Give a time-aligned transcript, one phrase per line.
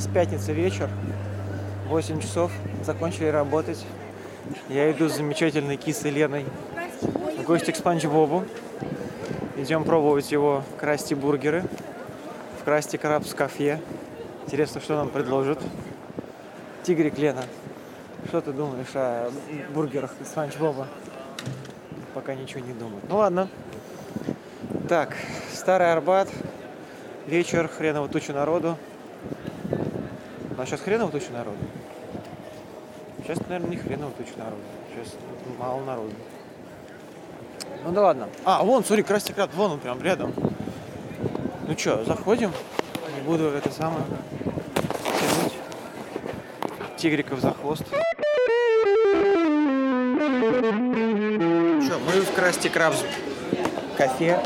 [0.00, 0.88] Нас пятница вечер,
[1.88, 2.50] 8 часов,
[2.82, 3.84] закончили работать.
[4.70, 6.46] Я иду с замечательной кисой Леной
[7.36, 8.46] в гости к Спанч Бобу.
[9.58, 11.64] Идем пробовать его красти бургеры
[12.58, 13.78] в красти крабс кафе.
[14.46, 15.60] Интересно, что нам предложат.
[16.82, 17.44] Тигрик Лена,
[18.28, 19.30] что ты думаешь о
[19.74, 20.88] бургерах Спанч Боба?
[22.14, 23.02] Пока ничего не думаю.
[23.06, 23.50] Ну ладно.
[24.88, 25.14] Так,
[25.52, 26.30] Старый Арбат,
[27.26, 28.78] вечер, хреново тучу народу.
[30.60, 31.56] А сейчас хреново тучу народу.
[33.22, 34.60] Сейчас, наверное, не хреново тучу народу.
[34.94, 35.14] Сейчас
[35.58, 36.12] мало народу.
[37.82, 38.28] Ну да ладно.
[38.44, 40.34] А, вон, смотри, Красти Краб, вон он прям рядом.
[41.66, 42.52] Ну что, заходим.
[43.16, 44.04] Не буду это самое
[45.02, 45.54] тянуть
[46.98, 47.86] тигриков за хвост.
[47.86, 47.96] Что,
[52.04, 52.98] мы в Красти Крабс
[53.96, 54.42] кафе.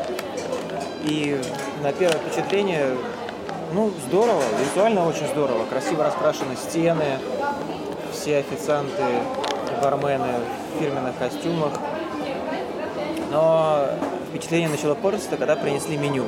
[1.02, 1.40] И
[1.82, 2.96] на первое впечатление,
[3.74, 5.64] ну, здорово, визуально очень здорово.
[5.68, 7.18] Красиво раскрашены стены,
[8.12, 9.02] все официанты
[9.82, 10.28] бармены
[10.74, 11.72] в фирменных костюмах.
[13.32, 13.86] Но
[14.30, 16.26] впечатление начало портиться, когда принесли меню.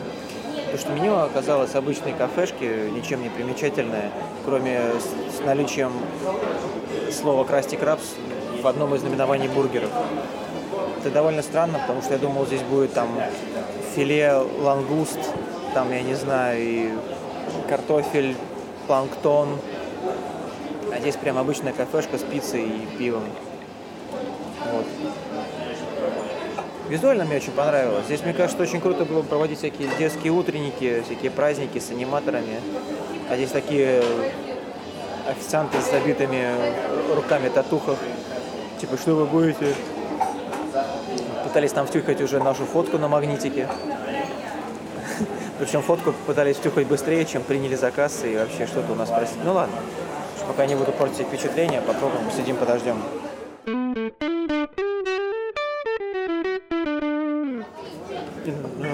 [0.57, 4.11] Потому что меню оказалось обычной кафешки, ничем не примечательное,
[4.45, 4.81] кроме
[5.31, 5.93] с наличием
[7.13, 8.15] слова «красти крабс»
[8.61, 9.91] в одном из наименований бургеров.
[10.99, 13.09] Это довольно странно, потому что я думал, здесь будет там
[13.95, 15.21] филе, лангуст,
[15.73, 16.91] там, я не знаю, и
[17.67, 18.37] картофель,
[18.87, 19.59] планктон.
[20.93, 23.25] А здесь прям обычная кафешка с пиццей и пивом.
[24.73, 24.87] Вот.
[26.89, 28.05] Визуально мне очень понравилось.
[28.07, 32.61] Здесь, мне кажется, очень круто было проводить всякие детские утренники, всякие праздники с аниматорами.
[33.29, 34.03] А здесь такие
[35.29, 36.47] официанты с забитыми
[37.15, 37.99] руками татухах.
[38.81, 39.75] Типа, что вы будете?
[41.43, 43.69] Пытались там втюхать уже нашу фотку на магнитике.
[45.59, 49.39] Причем фотку пытались втюхать быстрее, чем приняли заказ и вообще что-то у нас спросили.
[49.43, 49.77] Ну ладно,
[50.47, 52.99] пока не буду портить впечатление, попробуем, сидим, подождем.
[58.79, 58.89] Ну,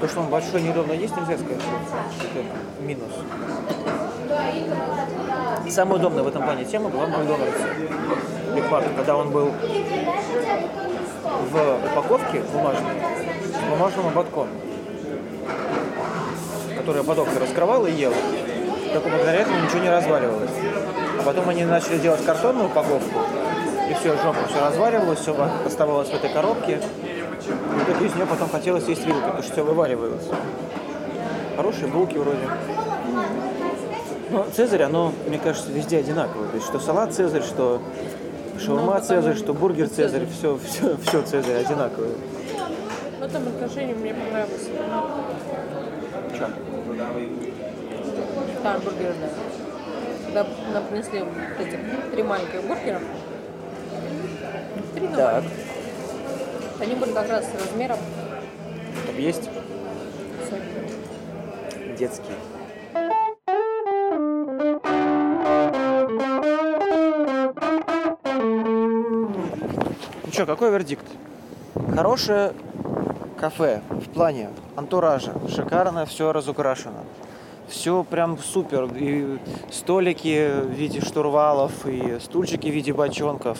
[0.00, 1.62] то, что он большой, неудобно есть, нельзя сказать,
[2.20, 2.44] это
[2.80, 3.12] минус.
[5.68, 7.64] Самая удобная в этом плане тема была в Макдональдсе.
[8.54, 8.64] Биг
[8.96, 9.52] когда он был
[11.50, 12.94] в упаковке бумажной,
[13.52, 14.48] с бумажным ободком,
[16.88, 18.14] который ободок ты раскрывал и ел.
[18.94, 20.50] Только благодаря этому ничего не разваливалось.
[21.18, 23.20] А потом они начали делать картонную упаковку,
[23.90, 26.80] и все, жопа все разваливалось, все оставалось в этой коробке.
[27.46, 30.28] И вот из нее потом хотелось есть вилкой, потому что все вываливалось.
[31.56, 32.48] Хорошие булки вроде.
[34.30, 36.48] Но Цезарь, оно, мне кажется, везде одинаковое.
[36.48, 37.82] То есть, что салат Цезарь, что
[38.64, 42.12] шаурма Цезарь, что бургер Цезарь, все, все, все Цезарь одинаковое.
[43.20, 44.68] В этом отношении мне понравилось.
[46.38, 46.46] Че?
[48.62, 49.30] Там бургерная.
[50.26, 51.24] Когда нам принесли
[51.58, 51.78] эти
[52.12, 53.00] три маленьких бургера.
[54.94, 55.44] Три Так.
[56.80, 57.98] Они были как раз с размером.
[59.16, 59.50] есть
[61.98, 62.36] детские.
[70.24, 71.04] Ну что, какой вердикт?
[71.96, 72.52] Хорошее
[73.38, 75.32] кафе в плане антуража.
[75.48, 77.04] Шикарно все разукрашено.
[77.68, 78.90] Все прям супер.
[78.96, 79.38] И
[79.70, 83.58] столики в виде штурвалов, и стульчики в виде бочонков,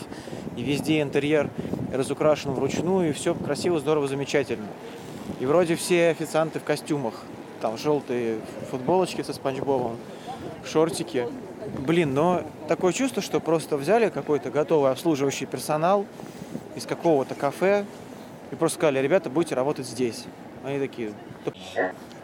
[0.56, 1.50] и везде интерьер
[1.92, 4.66] разукрашен вручную, и все красиво, здорово, замечательно.
[5.40, 7.14] И вроде все официанты в костюмах.
[7.60, 8.38] Там желтые
[8.70, 9.96] футболочки со спанч Бобом,
[10.64, 11.28] шортики.
[11.86, 16.06] Блин, но такое чувство, что просто взяли какой-то готовый обслуживающий персонал
[16.76, 17.84] из какого-то кафе
[18.50, 20.24] и просто сказали, ребята, будете работать здесь.
[20.64, 21.12] Они такие,
[21.44, 21.52] «Да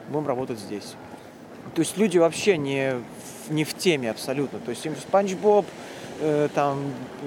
[0.09, 0.95] будем работать здесь.
[1.75, 2.95] То есть люди вообще не,
[3.49, 4.59] не в теме абсолютно.
[4.61, 5.67] То есть им Спанч Боб,
[6.21, 6.79] э, там,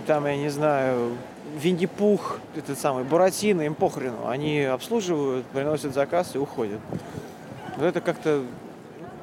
[0.05, 1.17] там, я не знаю,
[1.55, 4.27] Винни Пух, этот самый Буратино, им похрену.
[4.27, 6.79] Они обслуживают, приносят заказ и уходят.
[7.77, 8.43] Вот это как-то...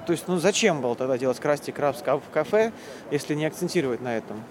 [0.06, 2.72] То есть, ну зачем было тогда делать Красти Крабс ка- в кафе,
[3.10, 4.42] если не акцентировать на этом?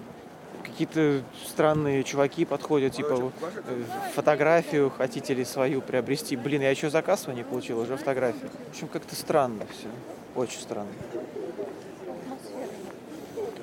[0.74, 3.30] Какие-то странные чуваки подходят, типа,
[3.68, 3.82] э,
[4.12, 6.34] фотографию хотите ли свою приобрести.
[6.34, 8.50] Блин, я еще заказ свой не получил, уже фотографию.
[8.66, 9.86] В общем, как-то странно все.
[10.34, 10.90] Очень странно.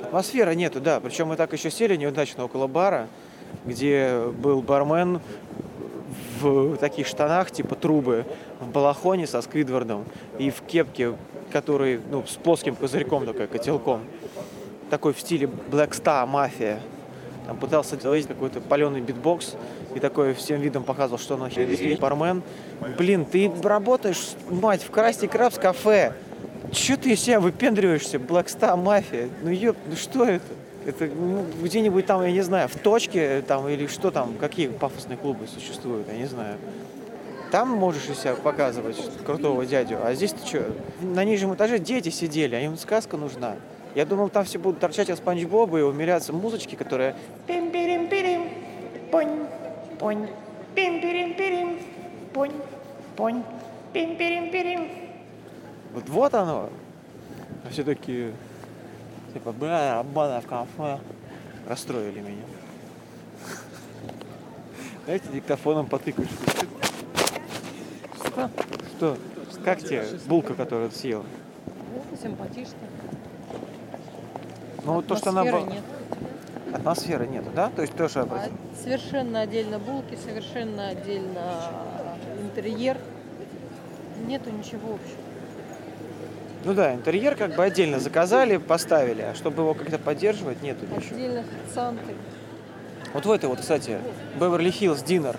[0.03, 1.01] Атмосферы нету, да.
[1.01, 3.09] Причем мы так еще сели неудачно около бара,
[3.65, 5.19] где был бармен
[6.39, 8.25] в таких штанах, типа трубы,
[8.61, 10.05] в балахоне со Сквидвардом
[10.39, 11.17] и в кепке,
[11.51, 14.03] который, ну, с плоским козырьком, такой, котелком.
[14.89, 16.79] Такой в стиле Black Star мафия.
[17.45, 19.55] Там пытался делать какой-то паленый битбокс
[19.95, 22.43] и такой всем видом показывал, что нахер здесь бармен.
[22.97, 26.13] Блин, ты работаешь, мать, в Красти Крабс кафе.
[26.71, 29.29] Че ты себя выпендриваешься, Star мафия?
[29.41, 30.45] Ну ёп, ну что это?
[30.85, 35.17] Это ну, где-нибудь там, я не знаю, в точке там или что там, какие пафосные
[35.17, 36.57] клубы существуют, я не знаю.
[37.51, 40.71] Там можешь из себя показывать крутого дядю, а здесь ты что?
[41.01, 43.55] На нижнем этаже дети сидели, а им сказка нужна.
[43.95, 47.15] Я думал, там все будут торчать от Спанч Боба и умиляться музычки, которая
[47.45, 48.49] пим пирим пирим
[49.11, 49.47] понь
[49.99, 50.29] понь
[50.75, 51.77] пим пирим пирим
[52.33, 52.53] понь
[53.17, 53.43] понь
[53.91, 54.87] пим пирим пирим
[55.93, 56.69] Вот вот оно.
[57.65, 58.33] А все такие
[59.33, 60.99] типа бля, работа в кафе.
[61.67, 62.43] Расстроили меня.
[65.05, 66.29] Знаете, диктофоном потыкаешь.
[68.97, 69.17] Что?
[69.63, 71.25] Как тебе булка, которую ты съел?
[71.65, 72.77] Ну, симпатично.
[74.83, 75.61] Ну вот то, что она была...
[75.61, 75.83] нет.
[76.73, 77.69] Атмосферы нету, да?
[77.75, 78.21] То есть тоже...
[78.21, 78.49] А
[78.81, 81.69] совершенно отдельно булки, совершенно отдельно
[82.41, 82.97] интерьер.
[84.25, 85.17] Нету ничего общего.
[86.63, 91.15] Ну да, интерьер как бы отдельно заказали, поставили, а чтобы его как-то поддерживать, нету ничего.
[91.15, 92.15] Отдельно официанты.
[93.13, 93.97] Вот в этой вот, кстати,
[94.39, 95.37] Беверли-Хиллз Динер.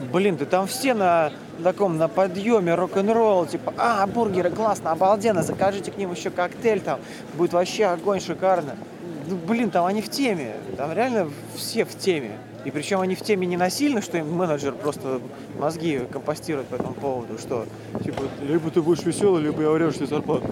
[0.00, 1.32] Блин, ты там все на
[1.62, 7.00] таком, на подъеме рок-н-ролл, типа, а, бургеры, классно, обалденно, закажите к ним еще коктейль, там,
[7.34, 8.76] будет вообще огонь, шикарно.
[9.26, 12.32] Ну, блин, там они в теме, там реально все в теме.
[12.64, 15.20] И причем они в теме не насильно, что им менеджер просто
[15.58, 17.66] мозги компостирует по этому поводу, что,
[18.02, 20.46] типа, либо ты будешь веселый, либо я врешь тебе зарплату.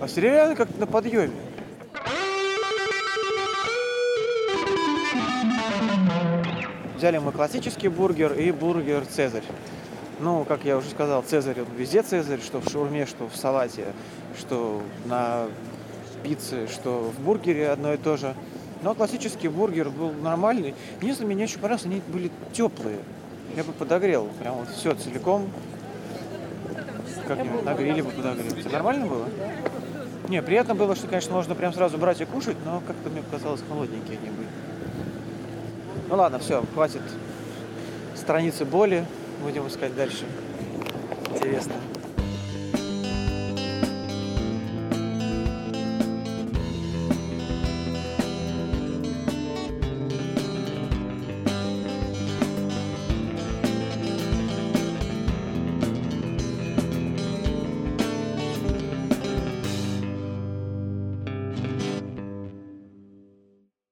[0.00, 1.32] А все реально как на подъеме.
[6.96, 9.44] Взяли мы классический бургер и бургер Цезарь.
[10.18, 13.84] Ну, как я уже сказал, Цезарь, он везде Цезарь, что в шаурме, что в салате,
[14.38, 15.44] что на
[16.22, 18.34] пицце, что в бургере одно и то же.
[18.82, 20.74] Но классический бургер был нормальный.
[21.02, 22.98] Единственное, мне очень понравилось, они были теплые.
[23.54, 25.50] Я бы подогрел, прям вот все целиком.
[27.28, 28.52] Как-нибудь на гриле бы подогрел.
[28.52, 29.26] Тебе нормально было?
[30.30, 33.60] Не, приятно было, что, конечно, можно прям сразу брать и кушать, но как-то мне показалось
[33.68, 34.48] холодненькие они были.
[36.08, 37.02] Ну ладно, все, хватит
[38.14, 39.04] страницы боли.
[39.42, 40.24] Будем искать дальше.
[41.34, 41.74] Интересно.